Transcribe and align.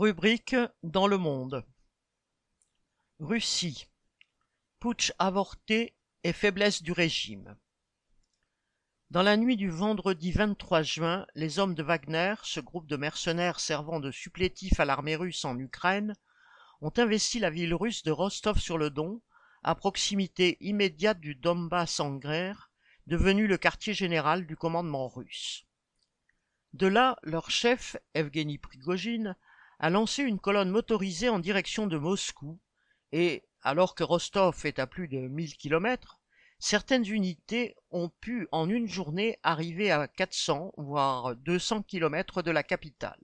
Rubrique 0.00 0.54
dans 0.84 1.08
le 1.08 1.18
monde. 1.18 1.66
Russie. 3.18 3.88
Putsch 4.78 5.10
avorté 5.18 5.96
et 6.22 6.32
faiblesse 6.32 6.84
du 6.84 6.92
régime. 6.92 7.56
Dans 9.10 9.24
la 9.24 9.36
nuit 9.36 9.56
du 9.56 9.70
vendredi 9.70 10.30
23 10.30 10.82
juin, 10.82 11.26
les 11.34 11.58
hommes 11.58 11.74
de 11.74 11.82
Wagner, 11.82 12.34
ce 12.44 12.60
groupe 12.60 12.86
de 12.86 12.96
mercenaires 12.96 13.58
servant 13.58 13.98
de 13.98 14.12
supplétif 14.12 14.78
à 14.78 14.84
l'armée 14.84 15.16
russe 15.16 15.44
en 15.44 15.58
Ukraine, 15.58 16.14
ont 16.80 16.92
investi 16.96 17.40
la 17.40 17.50
ville 17.50 17.74
russe 17.74 18.04
de 18.04 18.12
Rostov-sur-le-Don, 18.12 19.20
à 19.64 19.74
proximité 19.74 20.58
immédiate 20.60 21.18
du 21.18 21.34
Donbass 21.34 22.00
guerre, 22.20 22.70
devenu 23.08 23.48
le 23.48 23.58
quartier 23.58 23.94
général 23.94 24.46
du 24.46 24.54
commandement 24.54 25.08
russe. 25.08 25.66
De 26.72 26.86
là, 26.86 27.16
leur 27.24 27.50
chef, 27.50 27.96
Evgeny 28.14 28.58
Prigogine, 28.58 29.34
a 29.78 29.90
lancé 29.90 30.22
une 30.22 30.40
colonne 30.40 30.70
motorisée 30.70 31.28
en 31.28 31.38
direction 31.38 31.86
de 31.86 31.98
Moscou 31.98 32.58
et, 33.12 33.44
alors 33.62 33.94
que 33.94 34.04
Rostov 34.04 34.60
est 34.64 34.78
à 34.78 34.86
plus 34.86 35.08
de 35.08 35.18
1000 35.18 35.56
kilomètres, 35.56 36.20
certaines 36.58 37.06
unités 37.06 37.76
ont 37.90 38.08
pu 38.08 38.48
en 38.50 38.68
une 38.68 38.88
journée 38.88 39.38
arriver 39.42 39.90
à 39.90 40.08
400 40.08 40.72
voire 40.76 41.36
200 41.36 41.82
kilomètres 41.82 42.42
de 42.42 42.50
la 42.50 42.62
capitale. 42.62 43.20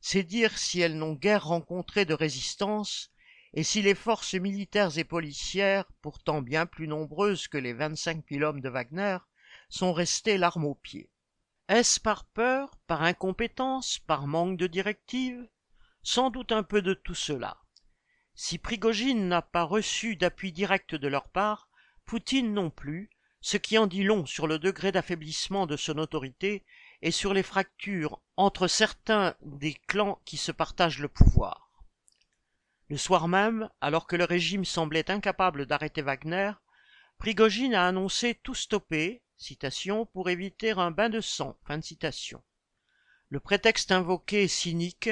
C'est 0.00 0.24
dire 0.24 0.58
si 0.58 0.80
elles 0.80 0.98
n'ont 0.98 1.14
guère 1.14 1.46
rencontré 1.46 2.04
de 2.04 2.14
résistance 2.14 3.10
et 3.54 3.62
si 3.62 3.82
les 3.82 3.94
forces 3.94 4.34
militaires 4.34 4.98
et 4.98 5.04
policières, 5.04 5.84
pourtant 6.00 6.42
bien 6.42 6.66
plus 6.66 6.88
nombreuses 6.88 7.48
que 7.48 7.58
les 7.58 7.72
25 7.72 8.24
000 8.30 8.42
hommes 8.42 8.60
de 8.60 8.68
Wagner, 8.68 9.18
sont 9.68 9.92
restées 9.92 10.38
l'arme 10.38 10.64
au 10.64 10.74
pied. 10.74 11.10
Est-ce 11.72 11.98
par 12.00 12.26
peur, 12.26 12.76
par 12.86 13.02
incompétence, 13.02 13.98
par 14.00 14.26
manque 14.26 14.58
de 14.58 14.66
directives? 14.66 15.48
Sans 16.02 16.28
doute 16.28 16.52
un 16.52 16.62
peu 16.62 16.82
de 16.82 16.92
tout 16.92 17.14
cela. 17.14 17.62
Si 18.34 18.58
Prigogine 18.58 19.26
n'a 19.26 19.40
pas 19.40 19.62
reçu 19.62 20.16
d'appui 20.16 20.52
direct 20.52 20.94
de 20.94 21.08
leur 21.08 21.30
part, 21.30 21.70
Poutine 22.04 22.52
non 22.52 22.68
plus, 22.68 23.08
ce 23.40 23.56
qui 23.56 23.78
en 23.78 23.86
dit 23.86 24.02
long 24.02 24.26
sur 24.26 24.46
le 24.46 24.58
degré 24.58 24.92
d'affaiblissement 24.92 25.66
de 25.66 25.78
son 25.78 25.96
autorité 25.96 26.62
et 27.00 27.10
sur 27.10 27.32
les 27.32 27.42
fractures 27.42 28.20
entre 28.36 28.66
certains 28.66 29.34
des 29.40 29.72
clans 29.72 30.20
qui 30.26 30.36
se 30.36 30.52
partagent 30.52 31.00
le 31.00 31.08
pouvoir. 31.08 31.70
Le 32.90 32.98
soir 32.98 33.28
même, 33.28 33.70
alors 33.80 34.06
que 34.06 34.16
le 34.16 34.24
régime 34.24 34.66
semblait 34.66 35.10
incapable 35.10 35.64
d'arrêter 35.64 36.02
Wagner, 36.02 36.52
Prigogine 37.16 37.74
a 37.74 37.86
annoncé 37.86 38.38
tout 38.42 38.54
stopper, 38.54 39.21
pour 40.12 40.30
éviter 40.30 40.70
un 40.72 40.90
bain 40.90 41.08
de 41.08 41.20
sang. 41.20 41.56
Le 43.28 43.40
prétexte 43.40 43.90
invoqué 43.90 44.46
cynique 44.46 45.10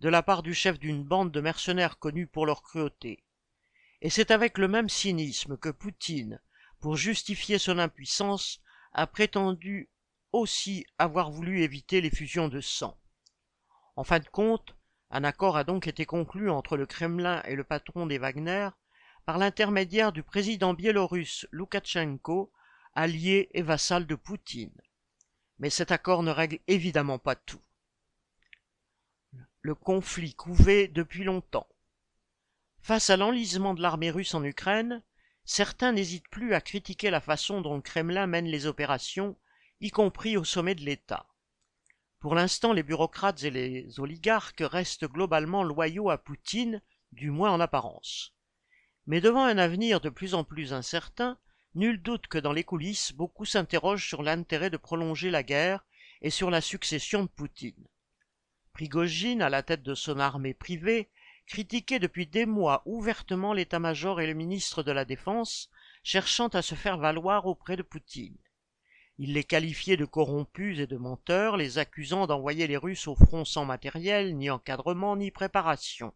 de 0.00 0.08
la 0.08 0.22
part 0.22 0.42
du 0.42 0.54
chef 0.54 0.78
d'une 0.78 1.04
bande 1.04 1.32
de 1.32 1.40
mercenaires 1.40 1.98
connus 1.98 2.26
pour 2.26 2.46
leur 2.46 2.62
cruauté. 2.62 3.24
Et 4.02 4.10
c'est 4.10 4.30
avec 4.30 4.58
le 4.58 4.68
même 4.68 4.88
cynisme 4.88 5.56
que 5.56 5.68
Poutine, 5.68 6.40
pour 6.80 6.96
justifier 6.96 7.58
son 7.58 7.78
impuissance, 7.78 8.60
a 8.92 9.06
prétendu 9.06 9.88
aussi 10.32 10.86
avoir 10.98 11.30
voulu 11.30 11.62
éviter 11.62 12.00
les 12.00 12.10
fusions 12.10 12.48
de 12.48 12.60
sang. 12.60 12.98
En 13.96 14.04
fin 14.04 14.18
de 14.18 14.28
compte, 14.28 14.74
un 15.10 15.24
accord 15.24 15.56
a 15.56 15.64
donc 15.64 15.86
été 15.86 16.06
conclu 16.06 16.50
entre 16.50 16.76
le 16.76 16.86
Kremlin 16.86 17.42
et 17.44 17.56
le 17.56 17.64
patron 17.64 18.06
des 18.06 18.18
Wagner 18.18 18.68
par 19.26 19.38
l'intermédiaire 19.38 20.12
du 20.12 20.22
président 20.22 20.74
biélorusse 20.74 21.46
Loukachenko 21.50 22.52
allié 22.94 23.48
et 23.52 23.62
vassal 23.62 24.06
de 24.06 24.14
Poutine. 24.14 24.80
Mais 25.58 25.70
cet 25.70 25.92
accord 25.92 26.22
ne 26.22 26.30
règle 26.30 26.58
évidemment 26.66 27.18
pas 27.18 27.34
tout. 27.34 27.60
Le 29.60 29.74
conflit 29.74 30.34
couvait 30.34 30.88
depuis 30.88 31.24
longtemps. 31.24 31.68
Face 32.80 33.10
à 33.10 33.16
l'enlisement 33.16 33.74
de 33.74 33.82
l'armée 33.82 34.10
russe 34.10 34.34
en 34.34 34.42
Ukraine, 34.42 35.02
certains 35.44 35.92
n'hésitent 35.92 36.28
plus 36.28 36.54
à 36.54 36.60
critiquer 36.60 37.10
la 37.10 37.20
façon 37.20 37.60
dont 37.60 37.76
le 37.76 37.82
Kremlin 37.82 38.26
mène 38.26 38.46
les 38.46 38.66
opérations, 38.66 39.36
y 39.80 39.90
compris 39.90 40.36
au 40.36 40.44
sommet 40.44 40.74
de 40.74 40.84
l'État. 40.84 41.26
Pour 42.20 42.34
l'instant, 42.34 42.72
les 42.72 42.82
bureaucrates 42.82 43.42
et 43.44 43.50
les 43.50 43.98
oligarques 44.00 44.62
restent 44.62 45.06
globalement 45.06 45.62
loyaux 45.62 46.10
à 46.10 46.18
Poutine, 46.18 46.82
du 47.12 47.30
moins 47.30 47.50
en 47.50 47.60
apparence. 47.60 48.34
Mais 49.06 49.20
devant 49.20 49.44
un 49.44 49.58
avenir 49.58 50.00
de 50.00 50.08
plus 50.08 50.34
en 50.34 50.44
plus 50.44 50.72
incertain, 50.72 51.38
Nul 51.76 52.02
doute 52.02 52.26
que 52.26 52.38
dans 52.38 52.52
les 52.52 52.64
coulisses, 52.64 53.12
beaucoup 53.12 53.44
s'interrogent 53.44 54.08
sur 54.08 54.24
l'intérêt 54.24 54.70
de 54.70 54.76
prolonger 54.76 55.30
la 55.30 55.44
guerre 55.44 55.84
et 56.20 56.30
sur 56.30 56.50
la 56.50 56.60
succession 56.60 57.22
de 57.22 57.28
Poutine. 57.28 57.86
Prigogine, 58.72 59.40
à 59.40 59.48
la 59.48 59.62
tête 59.62 59.84
de 59.84 59.94
son 59.94 60.18
armée 60.18 60.52
privée, 60.52 61.08
critiquait 61.46 62.00
depuis 62.00 62.26
des 62.26 62.44
mois 62.44 62.82
ouvertement 62.86 63.52
l'état-major 63.52 64.20
et 64.20 64.26
le 64.26 64.34
ministre 64.34 64.82
de 64.82 64.90
la 64.90 65.04
Défense, 65.04 65.70
cherchant 66.02 66.48
à 66.48 66.62
se 66.62 66.74
faire 66.74 66.98
valoir 66.98 67.46
auprès 67.46 67.76
de 67.76 67.82
Poutine. 67.82 68.36
Il 69.18 69.34
les 69.34 69.44
qualifiait 69.44 69.96
de 69.96 70.04
corrompus 70.06 70.80
et 70.80 70.86
de 70.88 70.96
menteurs, 70.96 71.56
les 71.56 71.78
accusant 71.78 72.26
d'envoyer 72.26 72.66
les 72.66 72.78
Russes 72.78 73.06
au 73.06 73.14
front 73.14 73.44
sans 73.44 73.64
matériel, 73.64 74.36
ni 74.36 74.50
encadrement, 74.50 75.14
ni 75.14 75.30
préparation. 75.30 76.12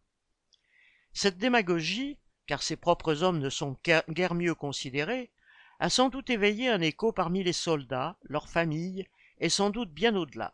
Cette 1.13 1.39
démagogie, 1.39 2.19
car 2.47 2.63
ses 2.63 2.77
propres 2.77 3.23
hommes 3.23 3.39
ne 3.39 3.51
sont 3.51 3.77
guère 3.85 4.35
mieux 4.35 4.55
considérés, 4.55 5.31
a 5.81 5.91
sans 5.91 6.09
doute 6.09 6.31
éveillé 6.31 6.69
un 6.69 6.81
écho 6.81 7.13
parmi 7.13 7.43
les 7.43 7.53
soldats, 7.53 8.17
leurs 8.25 8.49
familles, 8.49 9.07
et 9.39 9.49
sans 9.49 9.71
doute 9.71 9.93
bien 9.93 10.15
au-delà. 10.15 10.53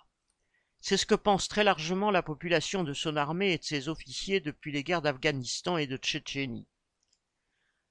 C'est 0.81 0.97
ce 0.97 1.07
que 1.07 1.15
pense 1.15 1.49
très 1.49 1.65
largement 1.65 2.11
la 2.11 2.23
population 2.23 2.85
de 2.85 2.95
son 2.95 3.17
armée 3.17 3.53
et 3.53 3.59
de 3.59 3.65
ses 3.65 3.89
officiers 3.89 4.41
depuis 4.41 4.73
les 4.73 4.83
guerres 4.83 5.03
d'Afghanistan 5.03 5.77
et 5.77 5.87
de 5.87 5.97
Tchétchénie. 5.97 6.67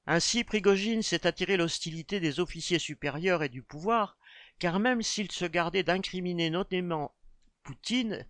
Ainsi, 0.08 0.44
Prigogine 0.44 1.04
s'est 1.04 1.28
attiré 1.28 1.56
l'hostilité 1.56 2.20
des 2.20 2.40
officiers 2.40 2.80
supérieurs 2.80 3.44
et 3.44 3.50
du 3.50 3.62
pouvoir, 3.62 4.18
car 4.58 4.80
même 4.80 5.04
s'il 5.04 5.32
se 5.32 5.46
gardait 5.46 5.84
d'incriminer 5.84 6.50
notamment 6.50 7.14
Poutine, 7.62 8.26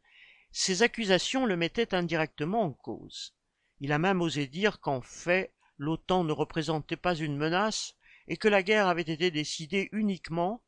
ses 0.51 0.83
accusations 0.83 1.45
le 1.45 1.55
mettaient 1.55 1.95
indirectement 1.95 2.63
en 2.63 2.73
cause. 2.73 3.33
Il 3.79 3.93
a 3.93 3.99
même 3.99 4.21
osé 4.21 4.47
dire 4.47 4.81
qu'en 4.81 5.01
fait, 5.01 5.53
l'OTAN 5.77 6.25
ne 6.25 6.33
représentait 6.33 6.97
pas 6.97 7.15
une 7.15 7.37
menace, 7.37 7.95
et 8.29 8.37
que 8.37 8.47
la 8.47 8.63
guerre 8.63 8.87
avait 8.87 9.01
été 9.01 9.31
décidée 9.31 9.89
uniquement, 9.91 10.63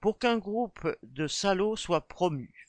pour 0.00 0.18
qu'un 0.18 0.38
groupe 0.38 0.88
de 1.02 1.26
salauds 1.26 1.76
soit 1.76 2.08
promu. 2.08 2.66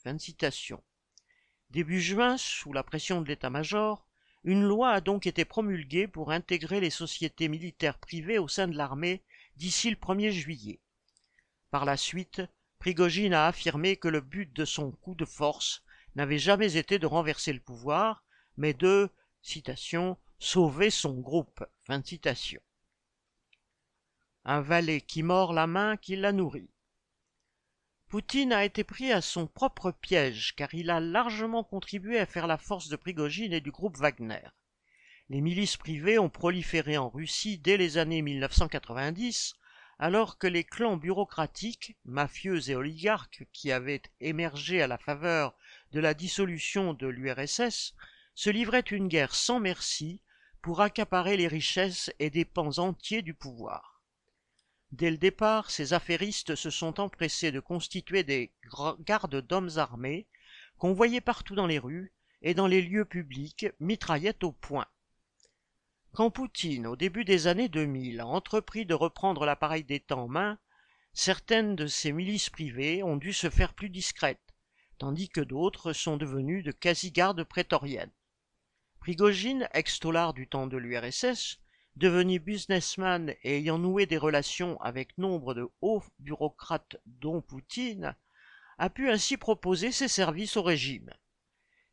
Début 1.69 2.01
juin, 2.01 2.37
sous 2.37 2.73
la 2.73 2.83
pression 2.83 3.21
de 3.21 3.27
l'état-major, 3.27 4.07
une 4.43 4.63
loi 4.63 4.91
a 4.91 5.01
donc 5.01 5.25
été 5.25 5.45
promulguée 5.45 6.07
pour 6.07 6.31
intégrer 6.31 6.79
les 6.79 6.89
sociétés 6.89 7.47
militaires 7.47 7.97
privées 7.97 8.37
au 8.37 8.47
sein 8.47 8.67
de 8.67 8.77
l'armée 8.77 9.23
d'ici 9.55 9.89
le 9.89 9.95
1er 9.95 10.31
juillet. 10.31 10.79
Par 11.71 11.85
la 11.85 11.97
suite, 11.97 12.41
Prigogine 12.79 13.33
a 13.33 13.47
affirmé 13.47 13.97
que 13.97 14.07
le 14.07 14.21
but 14.21 14.53
de 14.53 14.65
son 14.65 14.91
coup 14.91 15.15
de 15.15 15.25
force 15.25 15.83
n'avait 16.15 16.37
jamais 16.37 16.77
été 16.77 16.99
de 16.99 17.07
renverser 17.07 17.53
le 17.53 17.59
pouvoir, 17.59 18.23
mais 18.57 18.73
de, 18.73 19.09
sauver 20.39 20.89
son 20.89 21.19
groupe. 21.19 21.65
Un 24.47 24.61
valet 24.61 25.01
qui 25.01 25.23
mord 25.23 25.53
la 25.53 25.65
main 25.65 25.97
qui 25.97 26.15
la 26.15 26.31
nourrit. 26.31 26.69
Poutine 28.07 28.53
a 28.53 28.63
été 28.63 28.83
pris 28.83 29.11
à 29.11 29.19
son 29.19 29.47
propre 29.47 29.91
piège 29.91 30.53
car 30.55 30.71
il 30.75 30.91
a 30.91 30.99
largement 30.99 31.63
contribué 31.63 32.19
à 32.19 32.27
faire 32.27 32.45
la 32.45 32.59
force 32.59 32.87
de 32.87 32.95
Prigogine 32.95 33.53
et 33.53 33.59
du 33.59 33.71
groupe 33.71 33.97
Wagner. 33.97 34.47
Les 35.29 35.41
milices 35.41 35.77
privées 35.77 36.19
ont 36.19 36.29
proliféré 36.29 36.95
en 36.95 37.09
Russie 37.09 37.57
dès 37.57 37.77
les 37.77 37.97
années 37.97 38.21
1990 38.21 39.55
alors 39.97 40.37
que 40.37 40.45
les 40.45 40.63
clans 40.63 40.97
bureaucratiques, 40.97 41.97
mafieux 42.05 42.69
et 42.69 42.75
oligarques 42.75 43.47
qui 43.51 43.71
avaient 43.71 44.03
émergé 44.19 44.81
à 44.83 44.87
la 44.87 44.99
faveur 44.99 45.55
de 45.91 45.99
la 45.99 46.13
dissolution 46.13 46.93
de 46.93 47.07
l'URSS 47.07 47.95
se 48.35 48.49
livraient 48.51 48.81
une 48.81 49.07
guerre 49.07 49.33
sans 49.33 49.59
merci 49.59 50.21
pour 50.61 50.81
accaparer 50.81 51.35
les 51.35 51.47
richesses 51.47 52.11
et 52.19 52.29
des 52.29 52.45
pans 52.45 52.77
entiers 52.77 53.23
du 53.23 53.33
pouvoir. 53.33 53.94
Dès 54.95 55.11
le 55.11 55.17
départ, 55.17 55.71
ces 55.71 55.91
affairistes 55.91 56.55
se 56.55 56.69
sont 56.69 57.01
empressés 57.01 57.51
de 57.51 57.59
constituer 57.59 58.23
des 58.23 58.53
gardes 59.01 59.41
d'hommes 59.41 59.71
armés 59.75 60.25
qu'on 60.77 60.93
voyait 60.93 61.19
partout 61.19 61.53
dans 61.53 61.67
les 61.67 61.79
rues 61.79 62.13
et 62.41 62.53
dans 62.53 62.65
les 62.65 62.81
lieux 62.81 63.03
publics, 63.03 63.65
mitraillettes 63.81 64.45
au 64.45 64.53
point. 64.53 64.85
Quand 66.13 66.31
Poutine, 66.31 66.87
au 66.87 66.95
début 66.95 67.25
des 67.25 67.47
années 67.47 67.67
2000, 67.67 68.21
a 68.21 68.25
entrepris 68.25 68.85
de 68.85 68.93
reprendre 68.93 69.45
l'appareil 69.45 69.83
d'État 69.83 70.15
en 70.15 70.29
main, 70.29 70.57
certaines 71.11 71.75
de 71.75 71.87
ses 71.87 72.13
milices 72.13 72.49
privées 72.49 73.03
ont 73.03 73.17
dû 73.17 73.33
se 73.33 73.49
faire 73.49 73.73
plus 73.73 73.89
discrètes, 73.89 74.55
tandis 74.97 75.27
que 75.27 75.41
d'autres 75.41 75.91
sont 75.91 76.15
devenues 76.15 76.63
de 76.63 76.71
quasi-gardes 76.71 77.43
prétoriennes. 77.43 78.13
Prigogine, 79.01 79.67
ex 79.73 79.99
du 80.33 80.47
temps 80.47 80.67
de 80.67 80.77
l'URSS, 80.77 81.59
Devenu 81.95 82.39
businessman 82.39 83.33
et 83.43 83.57
ayant 83.57 83.77
noué 83.77 84.05
des 84.05 84.17
relations 84.17 84.79
avec 84.81 85.17
nombre 85.17 85.53
de 85.53 85.69
hauts 85.79 86.03
bureaucrates 86.19 86.97
dont 87.05 87.41
Poutine, 87.41 88.15
a 88.77 88.89
pu 88.89 89.09
ainsi 89.09 89.37
proposer 89.37 89.93
ses 89.93 90.09
services 90.09 90.57
au 90.57 90.63
régime. 90.63 91.09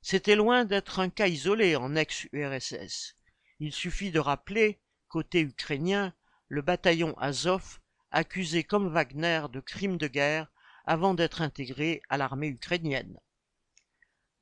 C'était 0.00 0.34
loin 0.34 0.64
d'être 0.64 0.99
un 0.99 1.08
cas 1.08 1.28
isolé 1.28 1.76
en 1.76 1.94
ex-URSS. 1.94 3.14
Il 3.60 3.72
suffit 3.72 4.10
de 4.10 4.19
rappeler, 4.19 4.81
côté 5.06 5.40
ukrainien, 5.40 6.12
le 6.49 6.62
bataillon 6.62 7.16
Azov, 7.19 7.78
accusé 8.10 8.64
comme 8.64 8.88
Wagner 8.88 9.46
de 9.52 9.60
crimes 9.60 9.99
de 9.99 10.08
guerre 10.08 10.50
avant 10.84 11.14
d'être 11.14 11.43
intégré 11.43 12.02
à 12.08 12.16
l'armée 12.19 12.49
ukrainienne. 12.49 13.20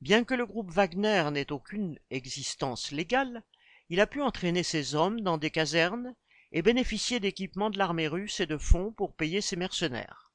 Bien 0.01 0.23
que 0.23 0.33
le 0.33 0.47
groupe 0.47 0.71
Wagner 0.71 1.29
n'ait 1.31 1.51
aucune 1.51 1.99
existence 2.09 2.89
légale, 2.89 3.43
il 3.91 3.99
a 3.99 4.07
pu 4.07 4.21
entraîner 4.21 4.63
ses 4.63 4.95
hommes 4.95 5.19
dans 5.19 5.37
des 5.37 5.51
casernes 5.51 6.15
et 6.53 6.61
bénéficier 6.61 7.19
d'équipements 7.19 7.69
de 7.69 7.77
l'armée 7.77 8.07
russe 8.07 8.39
et 8.39 8.45
de 8.45 8.57
fonds 8.57 8.93
pour 8.93 9.13
payer 9.13 9.41
ses 9.41 9.57
mercenaires. 9.57 10.31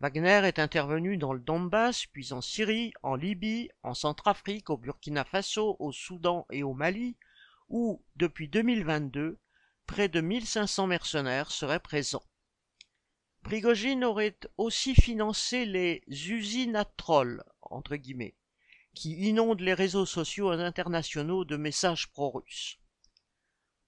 Wagner 0.00 0.40
est 0.46 0.58
intervenu 0.58 1.18
dans 1.18 1.34
le 1.34 1.40
Donbass, 1.40 2.06
puis 2.06 2.32
en 2.32 2.40
Syrie, 2.40 2.94
en 3.02 3.16
Libye, 3.16 3.68
en 3.82 3.92
Centrafrique, 3.92 4.70
au 4.70 4.78
Burkina 4.78 5.26
Faso, 5.26 5.76
au 5.78 5.92
Soudan 5.92 6.46
et 6.50 6.62
au 6.62 6.72
Mali, 6.72 7.18
où, 7.68 8.02
depuis 8.16 8.48
2022, 8.48 9.38
près 9.86 10.08
de 10.08 10.22
1500 10.22 10.86
mercenaires 10.86 11.50
seraient 11.50 11.80
présents. 11.80 12.24
Prigogine 13.42 14.04
aurait 14.04 14.38
aussi 14.56 14.94
financé 14.94 15.66
les 15.66 16.02
usines 16.08 16.76
à 16.76 16.86
entre 17.60 17.96
guillemets, 17.96 18.36
qui 18.94 19.12
inonde 19.28 19.60
les 19.60 19.74
réseaux 19.74 20.06
sociaux 20.06 20.50
internationaux 20.50 21.44
de 21.44 21.56
messages 21.56 22.08
pro-russes. 22.08 22.78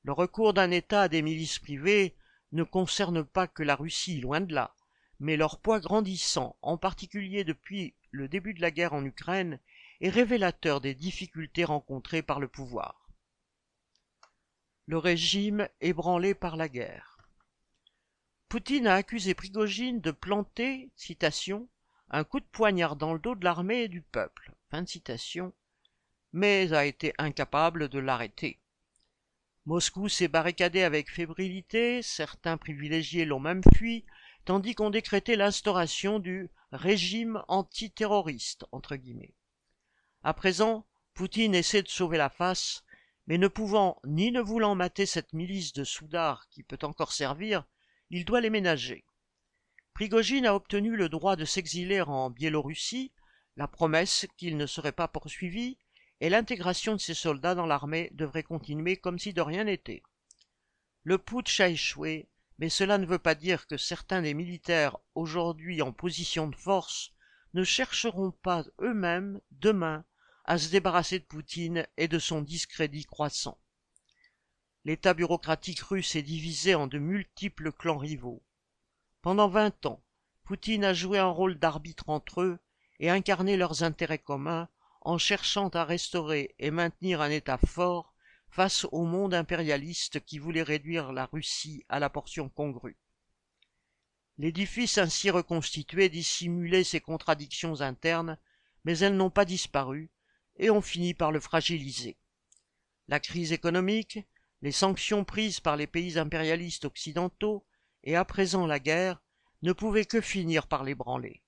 Le 0.05 0.13
recours 0.13 0.55
d'un 0.55 0.71
État 0.71 1.03
à 1.03 1.09
des 1.09 1.23
milices 1.23 1.59
privées 1.59 2.17
ne 2.53 2.63
concerne 2.63 3.25
pas 3.25 3.47
que 3.47 3.63
la 3.63 3.77
Russie, 3.77 4.21
loin 4.21 4.41
de 4.41 4.55
là, 4.55 4.75
mais 5.21 5.37
leur 5.37 5.61
poids 5.61 5.81
grandissant, 5.81 6.57
en 6.63 6.77
particulier 6.77 7.45
depuis 7.45 7.95
le 8.11 8.29
début 8.29 8.55
de 8.55 8.61
la 8.61 8.71
guerre 8.71 8.93
en 8.93 9.05
Ukraine, 9.05 9.59
est 10.01 10.11
révélateur 10.11 10.81
des 10.81 10.95
difficultés 10.95 11.65
rencontrées 11.65 12.23
par 12.23 12.41
le 12.41 12.49
pouvoir. 12.49 13.09
Le 14.87 14.99
régime 14.99 15.69
ébranlé 15.81 16.35
par 16.35 16.57
la 16.57 16.69
guerre. 16.69 17.19
Poutine 18.49 18.87
a 18.87 18.97
accusé 18.97 19.33
Prigogine 19.33 20.01
de 20.01 20.11
planter, 20.11 20.91
un 22.13 22.25
coup 22.25 22.41
de 22.41 22.47
poignard 22.53 22.97
dans 22.97 23.15
le 23.15 23.19
dos 23.19 23.35
de 23.35 23.45
l'armée 23.45 23.85
et 23.85 23.89
du 23.89 24.03
peuple, 24.03 24.53
mais 26.33 26.73
a 26.75 26.85
été 26.85 27.15
incapable 27.17 27.89
de 27.89 27.99
l'arrêter. 27.99 28.61
Moscou 29.65 30.09
s'est 30.09 30.29
barricadé 30.29 30.83
avec 30.83 31.11
fébrilité, 31.11 32.03
certains 32.03 32.59
privilégiés 32.59 33.25
l'ont 33.25 33.41
même 33.41 33.63
fui, 33.77 34.05
tandis 34.45 34.75
qu'on 34.75 34.91
décrétait 34.91 35.37
l'instauration 35.37 36.19
du 36.19 36.51
régime 36.71 37.43
antiterroriste. 37.49 38.67
À 40.23 40.35
présent, 40.35 40.85
Poutine 41.15 41.55
essaie 41.55 41.83
de 41.83 41.89
sauver 41.89 42.19
la 42.19 42.29
face, 42.29 42.85
mais 43.27 43.39
ne 43.39 43.49
pouvant 43.49 44.01
ni 44.05 44.33
ne 44.33 44.41
voulant 44.41 44.75
mater 44.75 45.07
cette 45.07 45.33
milice 45.33 45.73
de 45.73 45.85
soudards 45.85 46.49
qui 46.51 46.63
peut 46.63 46.79
encore 46.83 47.13
servir, 47.13 47.65
il 48.11 48.25
doit 48.25 48.41
les 48.41 48.51
ménager. 48.51 49.05
Prigogine 49.95 50.47
a 50.47 50.55
obtenu 50.55 50.97
le 50.97 51.09
droit 51.09 51.37
de 51.37 51.45
s'exiler 51.45 52.01
en 52.01 52.31
Biélorussie, 52.31 53.13
la 53.57 53.69
promesse 53.69 54.27
qu'il 54.37 54.57
ne 54.57 54.67
serait 54.67 54.93
pas 54.93 55.09
poursuivi, 55.09 55.77
et 56.21 56.31
l'intégration 56.31 56.95
de 56.95 57.01
ses 57.01 57.15
soldats 57.15 57.55
dans 57.55 57.67
l'armée 57.67 58.11
devrait 58.15 58.43
continuer 58.43 58.97
comme 58.97 59.19
si 59.19 59.33
de 59.33 59.43
rien 59.43 59.65
n'était. 59.65 60.03
Le 61.05 61.19
putsch 61.19 61.61
a 61.61 61.69
échoué, 61.69 62.29
mais 62.59 62.69
cela 62.69 62.97
ne 62.97 63.07
veut 63.07 63.19
pas 63.19 63.35
dire 63.35 63.67
que 63.67 63.77
certains 63.77 64.23
des 64.23 64.35
militaires 64.35 64.97
aujourd'hui 65.15 65.83
en 65.83 65.93
position 65.93 66.47
de 66.47 66.57
force 66.57 67.13
ne 67.55 67.65
chercheront 67.65 68.31
pas 68.31 68.65
eux-mêmes 68.81 69.41
demain 69.51 70.05
à 70.45 70.59
se 70.59 70.71
débarrasser 70.71 71.19
de 71.19 71.25
Poutine 71.25 71.87
et 71.97 72.09
de 72.09 72.19
son 72.19 72.41
discrédit 72.41 73.05
croissant. 73.05 73.59
L'état 74.85 75.15
bureaucratique 75.15 75.81
russe 75.81 76.17
est 76.17 76.23
divisé 76.23 76.75
en 76.75 76.87
de 76.87 76.99
multiples 76.99 77.73
clans 77.73 77.99
rivaux. 77.99 78.43
Pendant 79.23 79.49
vingt 79.49 79.87
ans, 79.87 80.03
Poutine 80.43 80.85
a 80.85 80.93
joué 80.93 81.19
un 81.19 81.29
rôle 81.29 81.57
d'arbitre 81.57 82.09
entre 82.09 82.43
eux 82.43 82.59
et 82.99 83.09
incarné 83.09 83.57
leurs 83.57 83.85
intérêts 83.85 84.19
communs 84.19 84.69
en 85.01 85.17
cherchant 85.17 85.69
à 85.69 85.85
restaurer 85.85 86.57
et 86.59 86.73
maintenir 86.73 87.21
un 87.21 87.31
État 87.31 87.57
fort 87.57 88.15
face 88.51 88.85
au 88.91 89.05
monde 89.05 89.33
impérialiste 89.33 90.25
qui 90.25 90.41
voulait 90.41 90.65
réduire 90.65 91.13
la 91.13 91.27
Russie 91.27 91.85
à 91.89 92.01
la 92.01 92.11
portion 92.11 92.49
congrue. 92.49 92.99
L'édifice 94.39 94.99
ainsi 94.99 95.31
reconstitué 95.31 96.09
dissimulait 96.09 96.85
ses 96.85 97.01
contradictions 97.01 97.81
internes, 97.81 98.39
mais 98.85 98.99
elles 98.99 99.17
n'ont 99.17 99.31
pas 99.31 99.45
disparu 99.45 100.11
et 100.57 100.69
ont 100.69 100.83
fini 100.83 101.15
par 101.15 101.31
le 101.31 101.39
fragiliser. 101.39 102.17
La 103.07 103.21
crise 103.21 103.53
économique, 103.53 104.19
les 104.63 104.73
sanctions 104.73 105.25
prises 105.25 105.61
par 105.61 105.77
les 105.77 105.87
pays 105.87 106.19
impérialistes 106.19 106.87
occidentaux 106.87 107.65
et 108.05 108.17
à 108.17 108.25
présent 108.25 108.67
la 108.67 108.79
guerre 108.79 109.21
ne 109.63 109.73
pouvaient 109.73 110.05
que 110.05 110.21
finir 110.21 110.67
par 110.67 110.85
l'ébranler. 110.85 111.43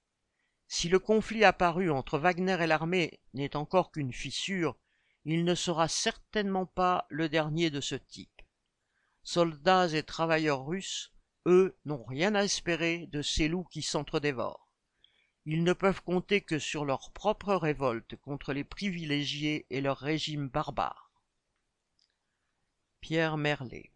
Si 0.66 0.88
le 0.88 0.98
conflit 0.98 1.44
apparu 1.44 1.90
entre 1.90 2.18
Wagner 2.18 2.56
et 2.60 2.66
l'armée 2.66 3.20
n'est 3.32 3.56
encore 3.56 3.90
qu'une 3.90 4.12
fissure, 4.12 4.76
il 5.24 5.44
ne 5.44 5.54
sera 5.54 5.88
certainement 5.88 6.66
pas 6.66 7.06
le 7.10 7.28
dernier 7.28 7.70
de 7.70 7.80
ce 7.80 7.94
type. 7.94 8.42
Soldats 9.22 9.88
et 9.88 10.02
travailleurs 10.02 10.66
russes, 10.66 11.12
eux, 11.46 11.76
n'ont 11.84 12.04
rien 12.04 12.34
à 12.34 12.44
espérer 12.44 13.06
de 13.06 13.22
ces 13.22 13.48
loups 13.48 13.68
qui 13.70 13.82
s'entre-dévorent. 13.82 14.68
Ils 15.46 15.64
ne 15.64 15.72
peuvent 15.72 16.02
compter 16.02 16.40
que 16.40 16.58
sur 16.58 16.84
leur 16.84 17.12
propre 17.12 17.54
révolte 17.54 18.16
contre 18.16 18.52
les 18.52 18.64
privilégiés 18.64 19.66
et 19.70 19.80
leur 19.80 19.98
régime 19.98 20.48
barbare. 20.48 21.12
Pierre 23.00 23.36
Merlet 23.36 23.90